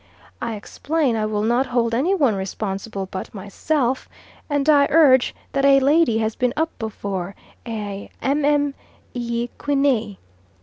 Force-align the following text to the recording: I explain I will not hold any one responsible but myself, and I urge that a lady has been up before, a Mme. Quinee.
I 0.41 0.55
explain 0.55 1.15
I 1.15 1.27
will 1.27 1.43
not 1.43 1.67
hold 1.67 1.93
any 1.93 2.15
one 2.15 2.33
responsible 2.33 3.05
but 3.11 3.31
myself, 3.35 4.09
and 4.49 4.67
I 4.67 4.87
urge 4.89 5.35
that 5.51 5.63
a 5.63 5.79
lady 5.79 6.17
has 6.17 6.35
been 6.35 6.55
up 6.57 6.71
before, 6.79 7.35
a 7.67 8.09
Mme. 8.23 8.73
Quinee. 9.15 10.17